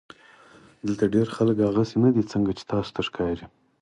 [0.87, 3.45] دلته ډېر خلک هغسې نۀ دي څنګه چې تاسو ته ښکاري